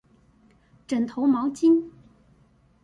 [0.87, 1.91] 枕頭毛巾